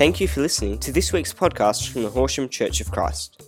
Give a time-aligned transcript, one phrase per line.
[0.00, 3.42] Thank you for listening to this week's podcast from the Horsham Church of Christ.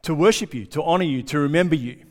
[0.04, 2.06] to worship you, to honor you, to remember you.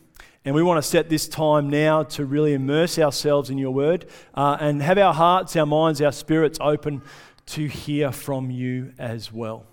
[0.45, 4.05] And we want to set this time now to really immerse ourselves in your word
[4.35, 7.01] uh, and have our hearts, our minds, our spirits open
[7.47, 9.65] to hear from you as well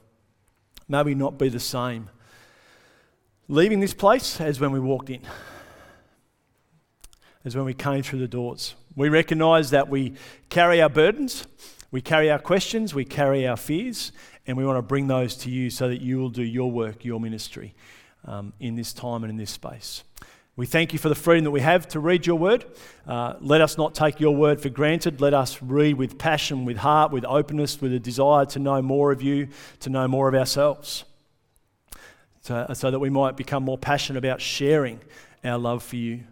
[0.87, 2.09] may we not be the same.
[3.47, 5.21] Leaving this place as when we walked in,
[7.45, 8.75] as when we came through the doors.
[8.95, 10.13] We recognize that we
[10.49, 11.45] carry our burdens,
[11.91, 14.11] we carry our questions, we carry our fears,
[14.47, 17.03] and we want to bring those to you so that you will do your work,
[17.03, 17.75] your ministry
[18.25, 20.03] um, in this time and in this space.
[20.55, 22.63] We thank you for the freedom that we have to read your word.
[23.07, 25.19] Uh, let us not take your word for granted.
[25.19, 29.11] Let us read with passion, with heart, with openness, with a desire to know more
[29.11, 29.47] of you,
[29.79, 31.05] to know more of ourselves,
[32.41, 34.99] so, so that we might become more passionate about sharing
[35.43, 36.23] our love for you.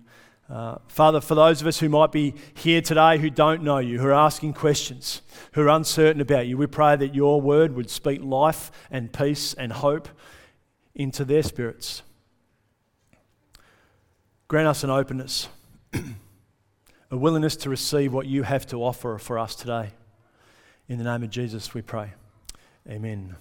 [0.47, 3.99] Uh, Father, for those of us who might be here today who don't know you,
[3.99, 5.23] who are asking questions,
[5.53, 9.55] who are uncertain about you, we pray that your word would speak life and peace
[9.55, 10.09] and hope
[10.93, 12.03] into their spirits.
[14.51, 15.47] Grant us an openness,
[17.09, 19.91] a willingness to receive what you have to offer for us today.
[20.89, 22.11] In the name of Jesus, we pray.
[22.85, 23.37] Amen.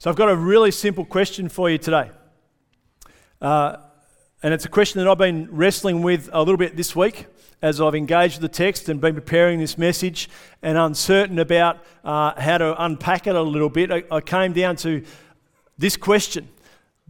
[0.00, 2.10] So, I've got a really simple question for you today.
[3.40, 3.76] Uh,
[4.42, 7.26] and it's a question that I've been wrestling with a little bit this week
[7.62, 10.28] as I've engaged with the text and been preparing this message
[10.62, 13.92] and uncertain about uh, how to unpack it a little bit.
[13.92, 15.04] I, I came down to
[15.78, 16.48] this question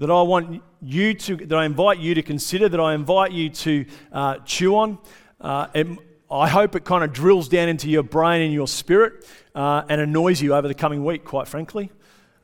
[0.03, 3.51] that I want you to, that I invite you to consider, that I invite you
[3.51, 4.99] to uh, chew on.
[5.41, 5.87] Uh, it,
[6.29, 9.25] I hope it kind of drills down into your brain and your spirit
[9.55, 11.93] uh, and annoys you over the coming week, quite frankly.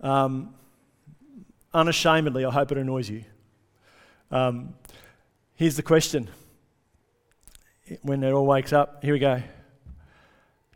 [0.00, 0.54] Um,
[1.74, 3.24] unashamedly, I hope it annoys you.
[4.30, 4.74] Um,
[5.56, 6.28] here's the question
[8.02, 9.02] when it all wakes up.
[9.02, 9.42] Here we go.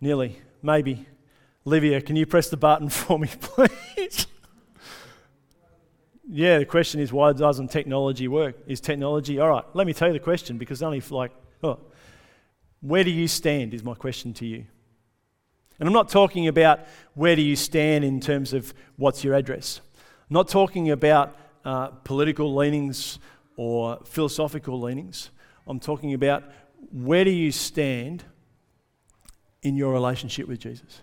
[0.00, 1.06] Nearly, maybe.
[1.64, 4.26] Livia, can you press the button for me, please?
[6.34, 8.56] Yeah, the question is why doesn't technology work?
[8.66, 11.31] Is technology, all right, let me tell you the question because only like,
[11.62, 11.78] oh,
[12.81, 14.65] where do you stand is my question to you.
[15.78, 16.81] And I'm not talking about
[17.15, 19.82] where do you stand in terms of what's your address.
[20.31, 23.19] I'm not talking about uh, political leanings
[23.56, 25.31] or philosophical leanings.
[25.66, 26.44] I'm talking about
[26.93, 28.25] where do you stand
[29.62, 31.03] in your relationship with Jesus?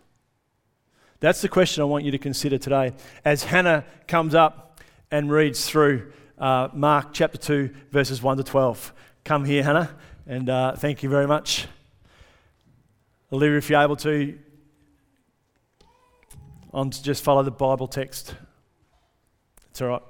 [1.20, 2.94] That's the question I want you to consider today.
[3.24, 4.69] As Hannah comes up
[5.12, 8.94] and reads through uh, Mark chapter 2, verses 1 to 12.
[9.24, 9.96] Come here, Hannah,
[10.28, 11.68] and uh, thank you very much.
[13.32, 14.38] Olivia, if you're able to,
[16.74, 18.36] on to just follow the Bible text.
[19.72, 20.02] It's all right.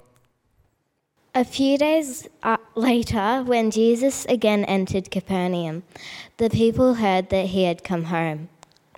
[1.34, 5.84] A few days uh, later, when Jesus again entered Capernaum,
[6.38, 8.48] the people heard that he had come home.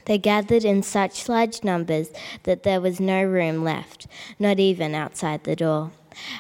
[0.05, 2.11] They gathered in such large numbers
[2.45, 4.07] that there was no room left,
[4.39, 5.93] not even outside the door.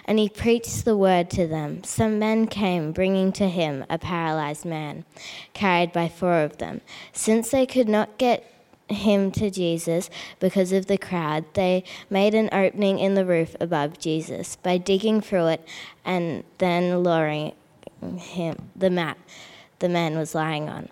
[0.04, 1.82] And he preached the word to them.
[1.84, 5.04] Some men came, bringing to him a paralyzed man,
[5.54, 6.82] carried by four of them.
[7.12, 8.44] Since they could not get
[8.88, 10.10] him to Jesus
[10.40, 15.20] because of the crowd, they made an opening in the roof above Jesus by digging
[15.20, 15.68] through it
[16.04, 17.52] and then lowering
[18.18, 19.16] him the mat
[19.78, 20.88] the man was lying on.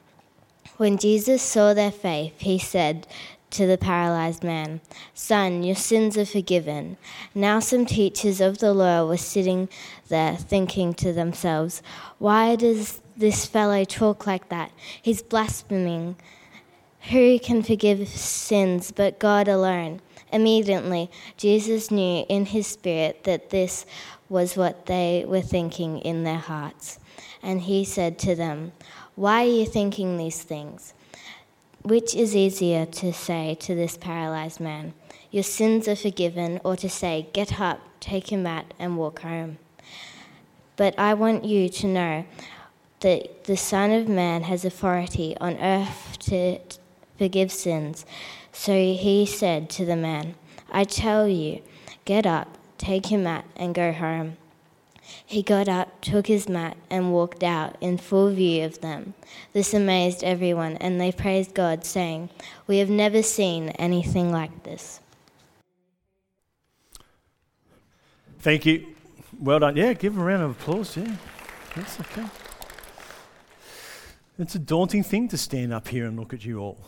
[0.80, 3.06] When Jesus saw their faith, he said
[3.50, 4.80] to the paralyzed man,
[5.12, 6.96] Son, your sins are forgiven.
[7.34, 9.68] Now, some teachers of the law were sitting
[10.08, 11.82] there thinking to themselves,
[12.16, 14.72] Why does this fellow talk like that?
[15.02, 16.16] He's blaspheming.
[17.10, 20.00] Who can forgive sins but God alone?
[20.32, 23.84] Immediately, Jesus knew in his spirit that this
[24.30, 26.98] was what they were thinking in their hearts.
[27.42, 28.72] And he said to them,
[29.20, 30.94] Why are you thinking these things?
[31.82, 34.94] Which is easier to say to this paralyzed man,
[35.31, 39.58] Your sins are forgiven, or to say, Get up, take your mat, and walk home?
[40.76, 42.25] But I want you to know
[43.00, 46.58] that the Son of Man has authority on earth to
[47.19, 48.06] forgive sins.
[48.52, 50.34] So he said to the man,
[50.73, 51.61] I tell you,
[52.06, 54.38] get up, take your mat, and go home.
[55.30, 59.14] He got up, took his mat, and walked out in full view of them.
[59.52, 62.30] This amazed everyone, and they praised God, saying,
[62.66, 64.98] We have never seen anything like this.
[68.40, 68.88] Thank you.
[69.38, 69.76] Well done.
[69.76, 70.96] Yeah, give him a round of applause.
[70.96, 71.14] Yeah,
[71.76, 72.26] that's okay.
[74.36, 76.80] It's a daunting thing to stand up here and look at you all.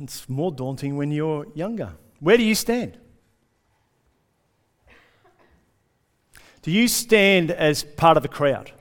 [0.00, 1.90] It's more daunting when you're younger.
[2.20, 2.98] Where do you stand?
[6.62, 8.72] Do you stand as part of the crowd?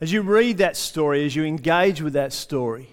[0.00, 2.88] As you read that story, as you engage with that story,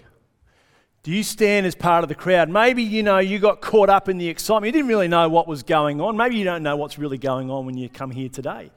[1.02, 2.48] do you stand as part of the crowd?
[2.48, 4.66] Maybe you know you got caught up in the excitement.
[4.66, 6.16] You didn't really know what was going on.
[6.16, 8.70] Maybe you don't know what's really going on when you come here today.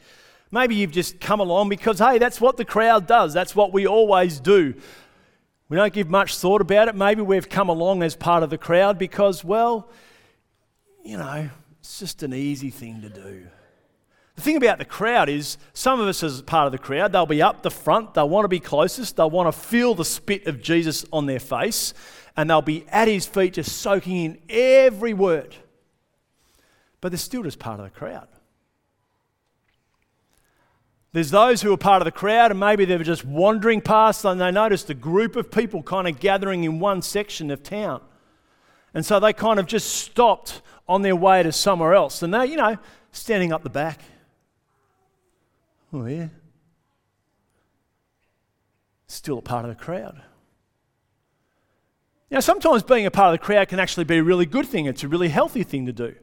[0.49, 3.31] Maybe you've just come along because, hey, that's what the crowd does.
[3.31, 4.73] That's what we always do.
[5.69, 6.95] We don't give much thought about it.
[6.95, 9.89] Maybe we've come along as part of the crowd because, well,
[11.03, 11.49] you know,
[11.85, 13.45] it's just an easy thing to do.
[14.35, 17.27] The thing about the crowd is, some of us as part of the crowd, they'll
[17.27, 20.47] be up the front, they'll want to be closest, they'll want to feel the spit
[20.47, 21.93] of Jesus on their face,
[22.35, 25.55] and they'll be at his feet just soaking in every word.
[27.01, 28.29] But they're still just part of the crowd.
[31.13, 34.25] There's those who are part of the crowd, and maybe they were just wandering past
[34.25, 38.01] and they noticed a group of people kind of gathering in one section of town.
[38.95, 42.21] And so they kind of just stopped on their way to somewhere else.
[42.21, 42.77] And they, you know,
[43.11, 44.01] standing up the back.
[45.93, 46.27] Oh, yeah.
[49.07, 50.21] Still a part of the crowd.
[52.35, 54.87] Know, sometimes being a part of the crowd can actually be a really good thing.
[54.87, 56.15] It's a really healthy thing to do.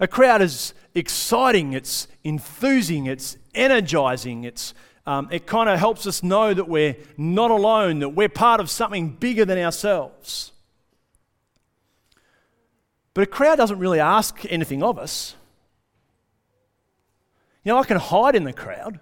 [0.00, 4.74] A crowd is exciting, it's enthusing, it's energizing, it's,
[5.06, 8.68] um, it kind of helps us know that we're not alone, that we're part of
[8.68, 10.50] something bigger than ourselves.
[13.16, 15.36] But a crowd doesn't really ask anything of us.
[17.64, 19.00] You know, I can hide in the crowd.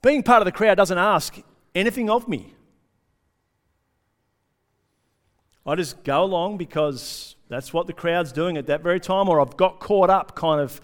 [0.00, 1.36] Being part of the crowd doesn't ask
[1.74, 2.54] anything of me.
[5.66, 9.38] I just go along because that's what the crowd's doing at that very time, or
[9.38, 10.80] I've got caught up kind of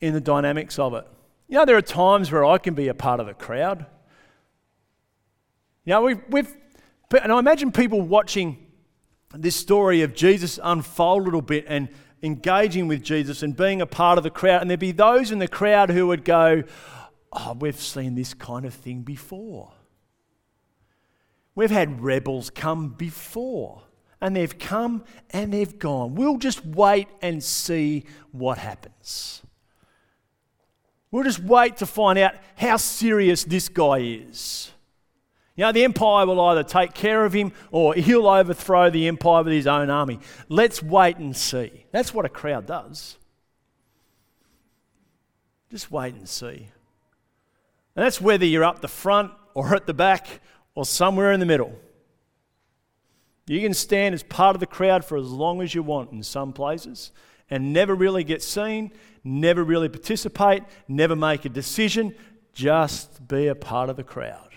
[0.00, 1.06] in the dynamics of it.
[1.48, 3.84] You know, there are times where I can be a part of the crowd.
[5.84, 6.56] You know, we've, we've
[7.22, 8.68] and I imagine people watching
[9.34, 11.88] this story of Jesus unfold a little bit and
[12.22, 14.60] engaging with Jesus and being a part of the crowd.
[14.60, 16.64] And there'd be those in the crowd who would go,
[17.32, 19.72] Oh, we've seen this kind of thing before.
[21.54, 23.82] We've had rebels come before
[24.20, 26.14] and they've come and they've gone.
[26.14, 29.42] We'll just wait and see what happens.
[31.10, 34.70] We'll just wait to find out how serious this guy is.
[35.60, 39.42] You know, the empire will either take care of him or he'll overthrow the empire
[39.42, 40.18] with his own army.
[40.48, 41.84] Let's wait and see.
[41.92, 43.18] That's what a crowd does.
[45.70, 46.68] Just wait and see.
[47.94, 50.40] And that's whether you're up the front or at the back
[50.74, 51.78] or somewhere in the middle.
[53.46, 56.22] You can stand as part of the crowd for as long as you want in
[56.22, 57.12] some places
[57.50, 58.92] and never really get seen,
[59.24, 62.14] never really participate, never make a decision,
[62.54, 64.49] just be a part of the crowd.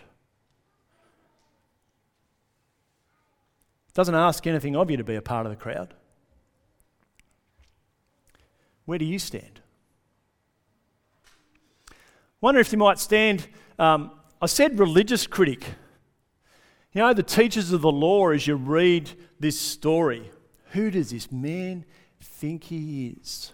[3.94, 5.94] Doesn't ask anything of you to be a part of the crowd.
[8.86, 9.62] Where do you stand?
[12.42, 13.48] Wonder if you might stand.
[13.80, 15.66] Um, I said religious critic.
[16.92, 20.30] You know, the teachers of the law, as you read this story,
[20.72, 21.86] who does this man
[22.20, 23.54] think he is?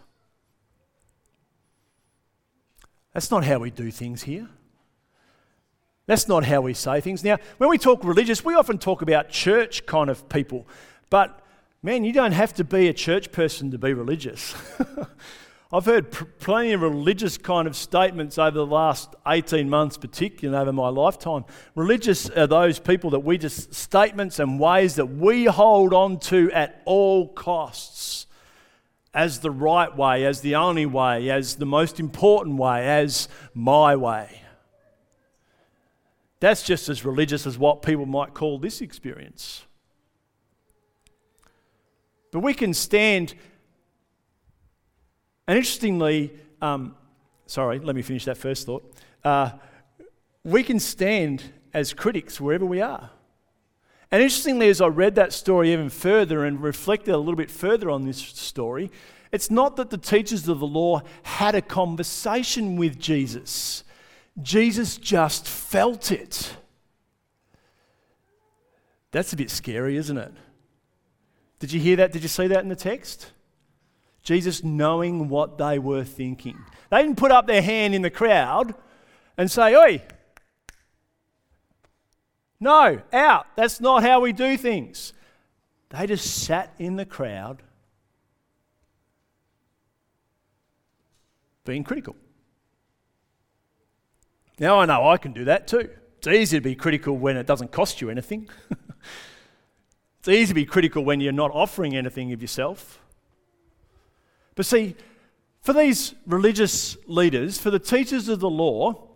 [3.13, 4.49] That's not how we do things here.
[6.09, 7.23] That's not how we say things.
[7.23, 10.67] Now, when we talk religious, we often talk about church kind of people.
[11.11, 11.39] But
[11.83, 14.55] man, you don't have to be a church person to be religious.
[15.71, 20.59] I've heard pr- plenty of religious kind of statements over the last 18 months, particularly
[20.59, 21.45] over my lifetime.
[21.75, 26.51] Religious are those people that we just, statements and ways that we hold on to
[26.53, 28.25] at all costs
[29.13, 33.95] as the right way, as the only way, as the most important way, as my
[33.95, 34.38] way.
[36.39, 39.65] That's just as religious as what people might call this experience.
[42.31, 43.33] But we can stand,
[45.47, 46.31] and interestingly,
[46.61, 46.95] um,
[47.47, 48.93] sorry, let me finish that first thought.
[49.23, 49.51] Uh,
[50.43, 51.43] we can stand
[51.73, 53.09] as critics wherever we are.
[54.11, 57.91] And interestingly, as I read that story even further and reflected a little bit further
[57.91, 58.89] on this story,
[59.31, 63.83] it's not that the teachers of the law had a conversation with Jesus,
[64.41, 66.55] Jesus just felt it.
[69.11, 70.31] That's a bit scary, isn't it?
[71.59, 72.11] Did you hear that?
[72.11, 73.31] Did you see that in the text?
[74.23, 76.57] Jesus knowing what they were thinking.
[76.89, 78.75] They didn't put up their hand in the crowd
[79.37, 80.01] and say, Oi,
[82.59, 83.47] no, out.
[83.55, 85.13] That's not how we do things.
[85.89, 87.63] They just sat in the crowd
[91.65, 92.15] being critical.
[94.59, 95.89] Now I know I can do that too.
[96.17, 98.49] It's easy to be critical when it doesn't cost you anything.
[100.19, 102.99] it's easy to be critical when you're not offering anything of yourself.
[104.55, 104.95] But see,
[105.61, 109.07] for these religious leaders, for the teachers of the law,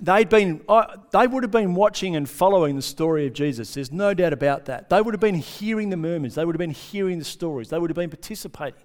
[0.00, 3.74] they'd been, uh, they would have been watching and following the story of Jesus.
[3.74, 4.88] There's no doubt about that.
[4.88, 7.78] They would have been hearing the murmurs, they would have been hearing the stories, they
[7.78, 8.80] would have been participating,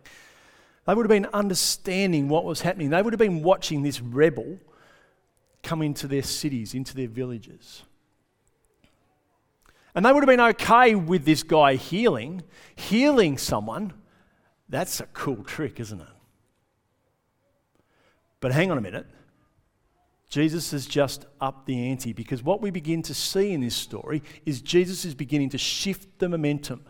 [0.85, 2.89] they would have been understanding what was happening.
[2.89, 4.59] They would have been watching this rebel
[5.65, 7.83] come into their cities, into their villages.
[9.93, 12.43] And they would have been okay with this guy healing,
[12.75, 13.93] healing someone.
[14.69, 16.07] That's a cool trick, isn't it?
[18.39, 19.07] But hang on a minute.
[20.29, 24.21] Jesus has just upped the ante because what we begin to see in this story
[24.45, 26.83] is Jesus is beginning to shift the momentum.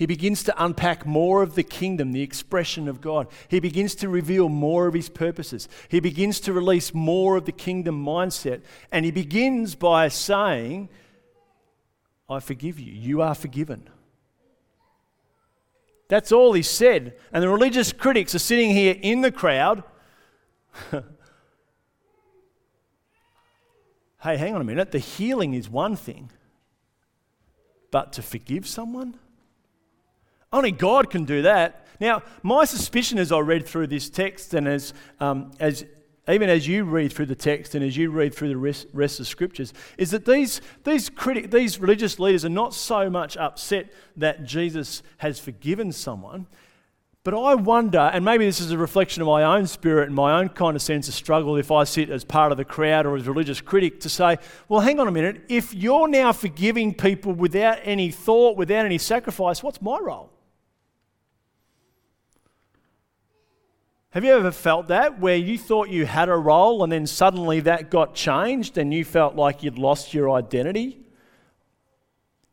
[0.00, 3.26] He begins to unpack more of the kingdom, the expression of God.
[3.48, 5.68] He begins to reveal more of his purposes.
[5.90, 8.62] He begins to release more of the kingdom mindset.
[8.90, 10.88] And he begins by saying,
[12.30, 12.94] I forgive you.
[12.94, 13.90] You are forgiven.
[16.08, 17.18] That's all he said.
[17.30, 19.84] And the religious critics are sitting here in the crowd.
[24.22, 26.30] hey, hang on a minute, the healing is one thing,
[27.90, 29.18] but to forgive someone?
[30.52, 31.86] Only God can do that.
[32.00, 35.84] Now, my suspicion as I read through this text and as, um, as
[36.28, 39.20] even as you read through the text and as you read through the rest, rest
[39.20, 43.36] of the scriptures, is that these, these, criti- these religious leaders are not so much
[43.36, 46.46] upset that Jesus has forgiven someone,
[47.22, 50.40] but I wonder, and maybe this is a reflection of my own spirit and my
[50.40, 53.14] own kind of sense of struggle if I sit as part of the crowd or
[53.14, 54.38] as a religious critic to say,
[54.68, 58.98] well, hang on a minute, if you're now forgiving people without any thought, without any
[58.98, 60.30] sacrifice, what's my role?
[64.10, 67.60] Have you ever felt that where you thought you had a role and then suddenly
[67.60, 70.98] that got changed and you felt like you'd lost your identity,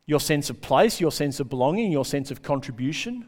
[0.05, 3.25] your sense of place, your sense of belonging, your sense of contribution?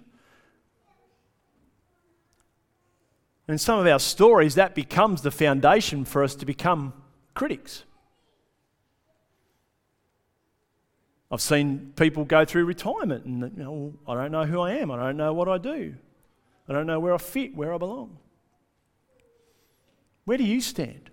[3.47, 6.93] And in some of our stories, that becomes the foundation for us to become
[7.33, 7.83] critics.
[11.31, 14.73] I've seen people go through retirement and, you know, oh, I don't know who I
[14.73, 15.95] am, I don't know what I do,
[16.69, 18.17] I don't know where I fit, where I belong.
[20.25, 21.09] Where do you stand?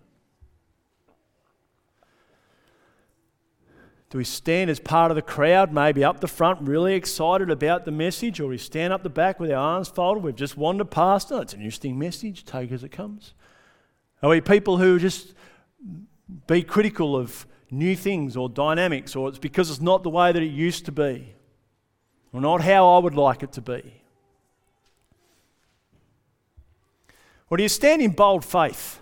[4.11, 7.87] Do we stand as part of the crowd, maybe up the front, really excited about
[7.87, 10.23] the message, or we stand up the back with our arms folded?
[10.23, 11.37] We've just wandered past it.
[11.37, 13.35] It's an interesting message, take as it comes.
[14.23, 15.35] Are we people who just
[16.47, 20.43] be critical of new things or dynamics, or it's because it's not the way that
[20.43, 21.35] it used to be,
[22.33, 24.03] or not how I would like it to be?
[27.49, 29.01] Or do you stand in bold faith?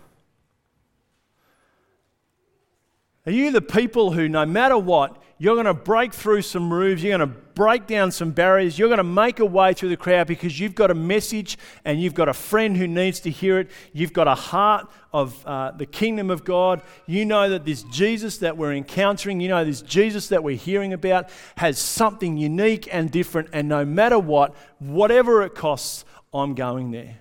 [3.26, 7.02] Are you the people who, no matter what, you're going to break through some roofs,
[7.02, 9.96] you're going to break down some barriers, you're going to make a way through the
[9.96, 13.58] crowd because you've got a message and you've got a friend who needs to hear
[13.58, 13.70] it.
[13.92, 16.82] You've got a heart of uh, the kingdom of God.
[17.06, 20.92] You know that this Jesus that we're encountering, you know this Jesus that we're hearing
[20.92, 26.90] about has something unique and different, and no matter what, whatever it costs, I'm going
[26.90, 27.18] there.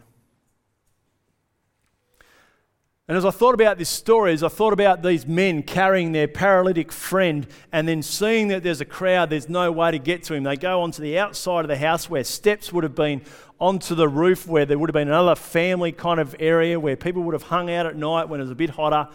[3.05, 6.27] And as I thought about this story, as I thought about these men carrying their
[6.27, 10.33] paralytic friend and then seeing that there's a crowd, there's no way to get to
[10.33, 13.22] him, they go onto the outside of the house where steps would have been
[13.60, 17.22] onto the roof, where there would have been another family kind of area where people
[17.24, 19.10] would have hung out at night when it was a bit hotter,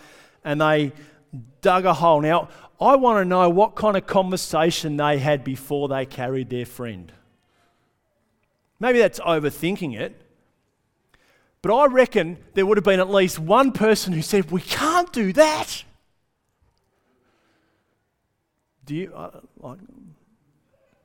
[0.45, 0.92] and they
[1.62, 2.21] dug a hole.
[2.21, 6.66] Now, I want to know what kind of conversation they had before they carried their
[6.66, 7.11] friend.
[8.78, 10.28] Maybe that's overthinking it.
[11.62, 15.12] But I reckon there would have been at least one person who said, We can't
[15.12, 15.85] do that.
[18.85, 19.79] Do you, uh, like,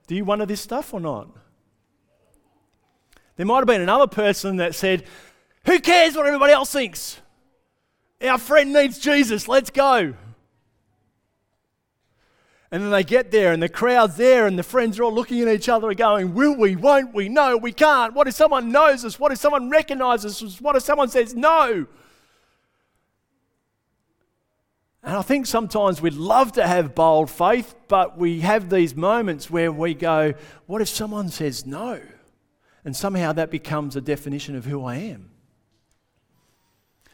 [0.08, 1.28] do you wonder this stuff or not?
[3.36, 5.06] There might have been another person that said,
[5.66, 7.20] Who cares what everybody else thinks?
[8.22, 10.14] Our friend needs Jesus, let's go.
[12.74, 15.40] And then they get there, and the crowd's there, and the friends are all looking
[15.42, 16.76] at each other and going, Will we?
[16.76, 17.30] Won't we?
[17.30, 18.16] No, we can't.
[18.16, 19.20] What if someone knows us?
[19.20, 20.60] What if someone recognizes us?
[20.60, 21.86] What if someone says no?
[25.04, 29.52] And I think sometimes we'd love to have bold faith, but we have these moments
[29.52, 30.34] where we go,
[30.66, 32.02] What if someone says no?
[32.84, 35.30] And somehow that becomes a definition of who I am.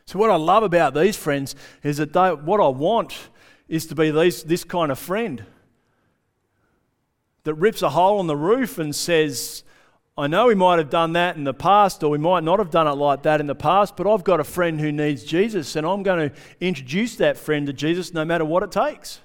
[0.06, 3.28] So, what I love about these friends is that they, what I want
[3.70, 5.46] is to be this kind of friend
[7.44, 9.64] that rips a hole in the roof and says,
[10.18, 12.72] I know we might have done that in the past, or we might not have
[12.72, 15.78] done it like that in the past, but I've got a friend who needs Jesus,
[15.78, 19.22] and I'm going to introduce that friend to Jesus no matter what it takes.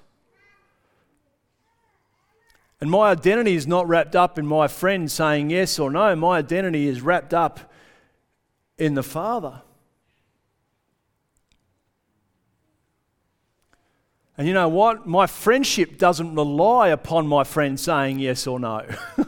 [2.79, 6.15] And my identity is not wrapped up in my friend saying yes or no.
[6.15, 7.71] My identity is wrapped up
[8.77, 9.61] in the Father.
[14.37, 15.07] And you know what?
[15.07, 18.85] My friendship doesn't rely upon my friend saying yes or no.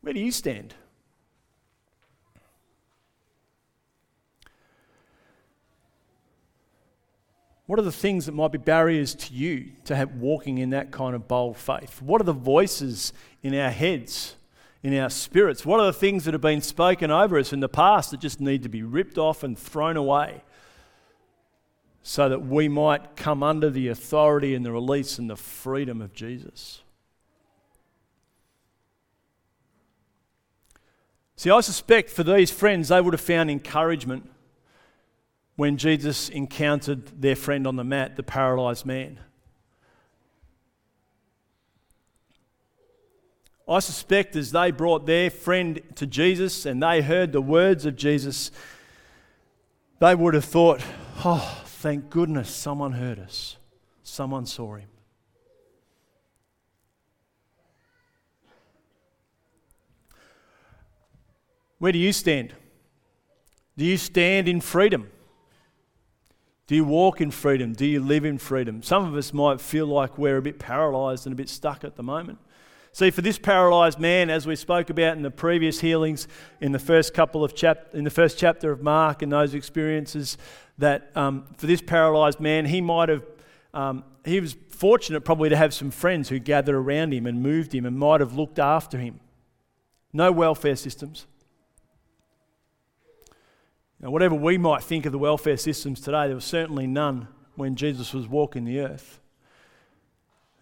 [0.00, 0.74] Where do you stand?
[7.66, 10.92] What are the things that might be barriers to you to have walking in that
[10.92, 12.00] kind of bold faith?
[12.00, 14.36] What are the voices in our heads,
[14.84, 15.66] in our spirits?
[15.66, 18.40] What are the things that have been spoken over us in the past that just
[18.40, 20.42] need to be ripped off and thrown away?
[22.08, 26.14] So that we might come under the authority and the release and the freedom of
[26.14, 26.82] Jesus.
[31.34, 34.30] See, I suspect for these friends, they would have found encouragement
[35.56, 39.18] when Jesus encountered their friend on the mat, the paralyzed man.
[43.68, 47.96] I suspect as they brought their friend to Jesus and they heard the words of
[47.96, 48.52] Jesus,
[49.98, 50.80] they would have thought,
[51.24, 53.58] oh, Thank goodness someone heard us,
[54.02, 54.88] someone saw him.
[61.78, 62.54] Where do you stand?
[63.76, 65.12] Do you stand in freedom?
[66.66, 67.72] Do you walk in freedom?
[67.72, 68.82] Do you live in freedom?
[68.82, 71.94] Some of us might feel like we're a bit paralyzed and a bit stuck at
[71.94, 72.40] the moment.
[72.96, 76.26] See, for this paralyzed man, as we spoke about in the previous healings
[76.62, 80.38] in the first couple of chap- in the first chapter of Mark and those experiences,
[80.78, 83.22] that um, for this paralyzed man, he might have,
[83.74, 87.74] um, he was fortunate probably to have some friends who gathered around him and moved
[87.74, 89.20] him and might have looked after him.
[90.14, 91.26] No welfare systems.
[94.00, 97.76] Now, whatever we might think of the welfare systems today, there was certainly none when
[97.76, 99.20] Jesus was walking the earth.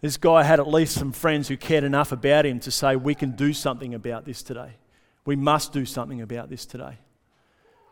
[0.05, 3.15] This guy had at least some friends who cared enough about him to say, We
[3.15, 4.75] can do something about this today.
[5.25, 6.99] We must do something about this today.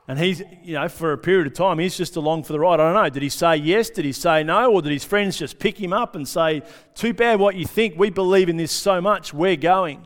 [0.07, 2.79] And he's, you know, for a period of time, he's just along for the ride.
[2.79, 3.09] I don't know.
[3.09, 3.89] Did he say yes?
[3.89, 4.71] Did he say no?
[4.71, 6.61] Or did his friends just pick him up and say,
[6.93, 7.97] Too bad what you think.
[7.97, 9.33] We believe in this so much.
[9.33, 10.05] We're going.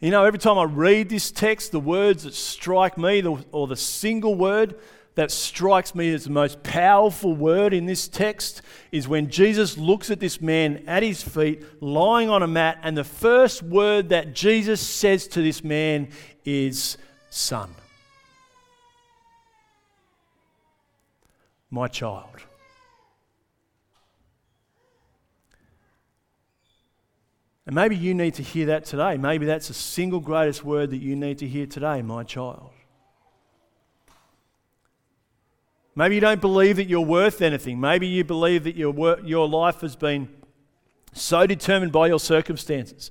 [0.00, 3.76] You know, every time I read this text, the words that strike me, or the
[3.76, 4.80] single word
[5.20, 10.10] that strikes me as the most powerful word in this text is when Jesus looks
[10.10, 14.34] at this man at his feet, lying on a mat, and the first word that
[14.34, 16.08] Jesus says to this man
[16.46, 16.96] is,
[17.28, 17.68] Son.
[21.70, 22.24] My child.
[27.66, 29.18] And maybe you need to hear that today.
[29.18, 32.70] Maybe that's the single greatest word that you need to hear today, my child.
[35.94, 37.80] Maybe you don't believe that you're worth anything.
[37.80, 40.28] Maybe you believe that your, your life has been
[41.12, 43.10] so determined by your circumstances,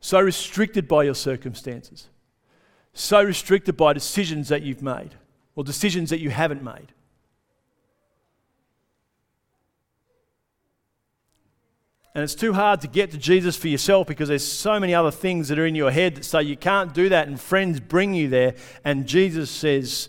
[0.00, 2.08] so restricted by your circumstances,
[2.92, 5.14] so restricted by decisions that you've made
[5.54, 6.92] or decisions that you haven't made.
[12.18, 15.12] And it's too hard to get to Jesus for yourself because there's so many other
[15.12, 18.12] things that are in your head that say you can't do that, and friends bring
[18.12, 18.56] you there.
[18.84, 20.08] And Jesus says,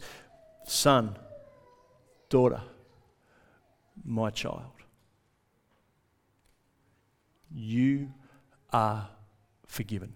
[0.66, 1.16] Son,
[2.30, 2.62] Daughter,
[4.06, 4.64] my child,
[7.52, 8.12] you
[8.72, 9.10] are
[9.66, 10.16] forgiven.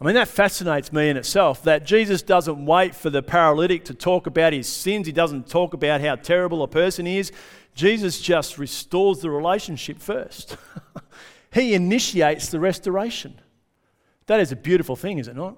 [0.00, 3.94] I mean, that fascinates me in itself that Jesus doesn't wait for the paralytic to
[3.94, 5.06] talk about his sins.
[5.06, 7.32] He doesn't talk about how terrible a person is.
[7.74, 10.56] Jesus just restores the relationship first.
[11.52, 13.40] he initiates the restoration.
[14.26, 15.56] That is a beautiful thing, is it not?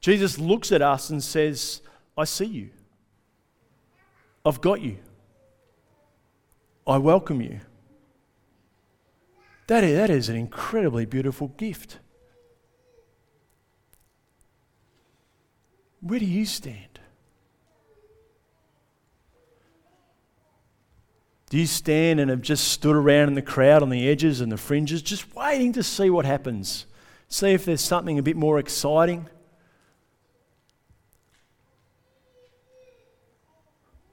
[0.00, 1.82] Jesus looks at us and says,
[2.20, 2.68] I see you.
[4.44, 4.98] I've got you.
[6.86, 7.60] I welcome you.
[9.68, 11.98] That is, that is an incredibly beautiful gift.
[16.02, 17.00] Where do you stand?
[21.48, 24.52] Do you stand and have just stood around in the crowd on the edges and
[24.52, 26.84] the fringes, just waiting to see what happens?
[27.28, 29.26] See if there's something a bit more exciting?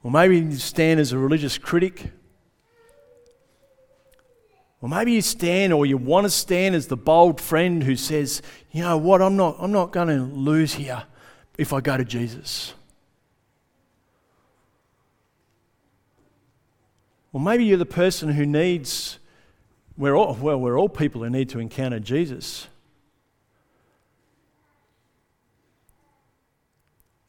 [0.07, 2.11] Or maybe you stand as a religious critic.
[4.79, 8.41] Or maybe you stand or you want to stand as the bold friend who says,
[8.71, 11.03] you know what, I'm not, I'm not going to lose here
[11.57, 12.73] if I go to Jesus.
[17.33, 19.19] Or maybe you're the person who needs,
[19.97, 22.69] we're all, well, we're all people who need to encounter Jesus.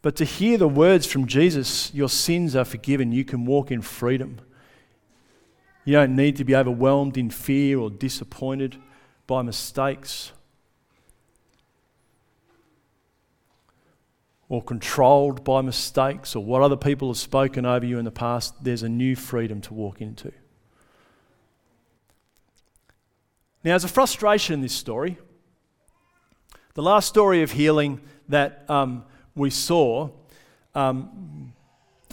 [0.09, 3.83] But to hear the words from Jesus, your sins are forgiven, you can walk in
[3.83, 4.40] freedom.
[5.85, 8.79] You don't need to be overwhelmed in fear or disappointed
[9.27, 10.33] by mistakes
[14.49, 18.64] or controlled by mistakes or what other people have spoken over you in the past.
[18.64, 20.29] There's a new freedom to walk into.
[23.62, 25.18] Now, there's a frustration in this story.
[26.73, 29.05] The last story of healing that um,
[29.38, 30.11] we saw,
[30.74, 31.53] um,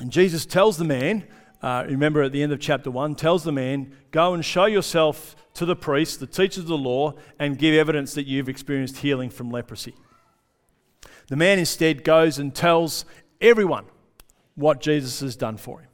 [0.07, 1.25] Jesus tells the man,
[1.61, 5.35] uh, remember at the end of chapter 1, tells the man, Go and show yourself
[5.55, 9.29] to the priest, the teachers of the law, and give evidence that you've experienced healing
[9.29, 9.95] from leprosy.
[11.27, 13.05] The man instead goes and tells
[13.41, 13.85] everyone
[14.53, 15.89] what Jesus has done for him.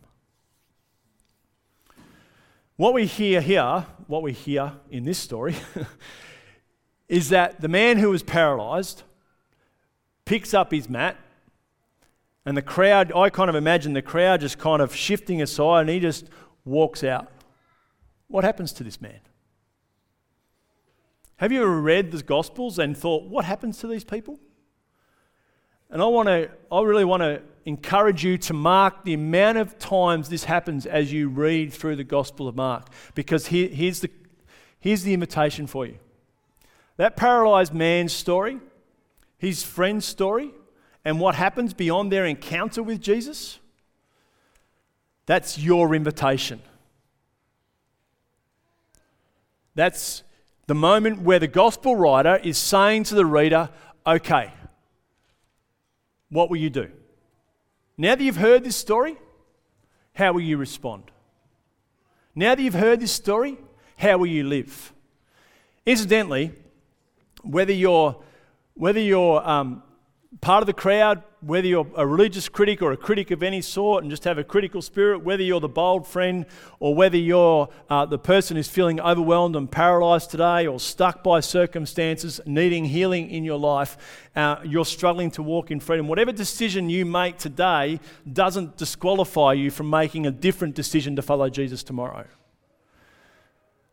[2.76, 5.56] What we hear here, what we hear in this story,
[7.08, 9.04] is that the man who was paralyzed
[10.32, 11.18] picks up his mat
[12.46, 15.90] and the crowd, I kind of imagine the crowd just kind of shifting aside and
[15.90, 16.30] he just
[16.64, 17.30] walks out.
[18.30, 19.20] What happens to this man?
[21.36, 24.40] Have you ever read the Gospels and thought, what happens to these people?
[25.90, 29.78] And I want to, I really want to encourage you to mark the amount of
[29.80, 34.10] times this happens as you read through the Gospel of Mark, because here, here's, the,
[34.80, 35.98] here's the invitation for you.
[36.96, 38.62] That paralyzed man's story,
[39.42, 40.52] his friend's story,
[41.04, 43.58] and what happens beyond their encounter with Jesus,
[45.26, 46.62] that's your invitation.
[49.74, 50.22] That's
[50.68, 53.72] the moment where the gospel writer is saying to the reader,
[54.06, 54.52] okay,
[56.30, 56.92] what will you do?
[57.98, 59.18] Now that you've heard this story,
[60.14, 61.10] how will you respond?
[62.36, 63.58] Now that you've heard this story,
[63.98, 64.94] how will you live?
[65.84, 66.52] Incidentally,
[67.42, 68.22] whether you're,
[68.82, 69.84] whether you're um,
[70.42, 74.04] part of the crowd, whether you're a religious critic or a critic of any sort
[74.04, 76.48] and just have a critical spirit, whether you're the bold friend
[76.80, 81.40] or whether you're uh, the person who's feeling overwhelmed and paralyzed today or stuck by
[81.42, 84.00] circumstances, needing healing in your life,
[84.36, 86.08] uh, you're struggling to walk in freedom.
[86.08, 88.00] Whatever decision you make today
[88.34, 92.26] doesn't disqualify you from making a different decision to follow Jesus tomorrow.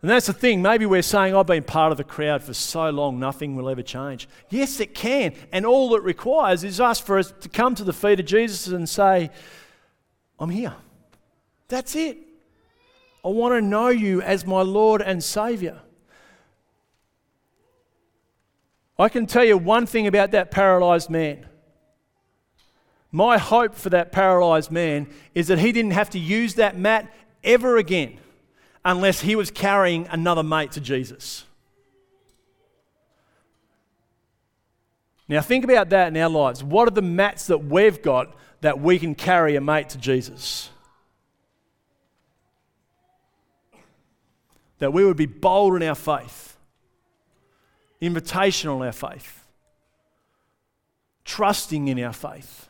[0.00, 0.62] And that's the thing.
[0.62, 3.82] Maybe we're saying, I've been part of the crowd for so long, nothing will ever
[3.82, 4.28] change.
[4.48, 5.34] Yes, it can.
[5.50, 8.68] And all it requires is us for us to come to the feet of Jesus
[8.68, 9.30] and say,
[10.38, 10.74] I'm here.
[11.66, 12.16] That's it.
[13.24, 15.80] I want to know you as my Lord and Savior.
[19.00, 21.44] I can tell you one thing about that paralyzed man.
[23.10, 27.12] My hope for that paralyzed man is that he didn't have to use that mat
[27.42, 28.18] ever again
[28.84, 31.44] unless he was carrying another mate to Jesus.
[35.28, 36.64] Now, think about that in our lives.
[36.64, 40.70] What are the mats that we've got that we can carry a mate to Jesus?
[44.78, 46.56] That we would be bold in our faith,
[48.00, 49.44] invitational in our faith,
[51.24, 52.67] trusting in our faith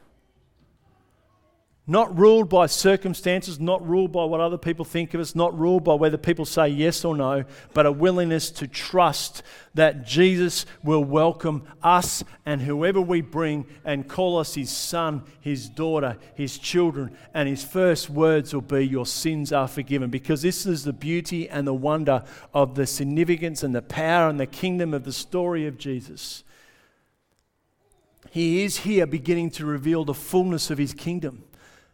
[1.90, 5.82] not ruled by circumstances, not ruled by what other people think of us, not ruled
[5.84, 11.02] by whether people say yes or no, but a willingness to trust that Jesus will
[11.02, 17.16] welcome us and whoever we bring and call us his son, his daughter, his children.
[17.32, 20.10] And his first words will be, Your sins are forgiven.
[20.10, 22.22] Because this is the beauty and the wonder
[22.52, 26.44] of the significance and the power and the kingdom of the story of Jesus.
[28.30, 31.44] He is here beginning to reveal the fullness of his kingdom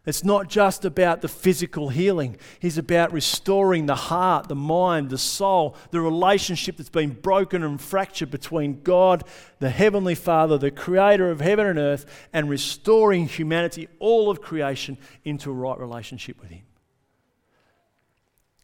[0.06, 2.36] It's not just about the physical healing.
[2.58, 7.80] He's about restoring the heart, the mind, the soul, the relationship that's been broken and
[7.80, 9.24] fractured between God,
[9.60, 14.98] the Heavenly Father, the Creator of heaven and earth, and restoring humanity, all of creation,
[15.24, 16.64] into a right relationship with Him.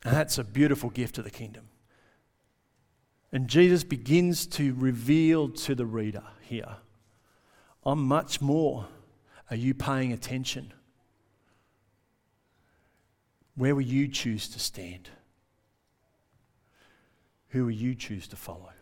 [0.04, 1.68] And that's a beautiful gift of the kingdom.
[3.32, 6.76] And Jesus begins to reveal to the reader here
[7.86, 8.88] I'm much more.
[9.48, 10.74] Are you paying attention?
[13.56, 15.10] Where will you choose to stand?
[17.48, 18.72] Who will you choose to follow?